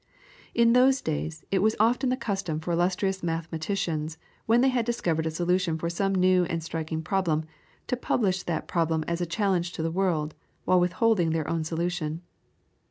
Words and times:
In 0.55 0.73
those 0.73 0.99
days 0.99 1.45
it 1.51 1.59
was 1.59 1.75
often 1.79 2.09
the 2.09 2.17
custom 2.17 2.59
for 2.59 2.71
illustrious 2.71 3.21
mathematicians, 3.21 4.17
when 4.47 4.61
they 4.61 4.69
had 4.69 4.83
discovered 4.83 5.27
a 5.27 5.29
solution 5.29 5.77
for 5.77 5.91
some 5.91 6.15
new 6.15 6.43
and 6.45 6.63
striking 6.63 7.03
problem, 7.03 7.45
to 7.85 7.95
publish 7.95 8.41
that 8.41 8.67
problem 8.67 9.03
as 9.07 9.21
a 9.21 9.27
challenge 9.27 9.73
to 9.73 9.83
the 9.83 9.91
world, 9.91 10.33
while 10.65 10.79
withholding 10.79 11.33
their 11.33 11.47
own 11.47 11.63
solution. 11.63 12.23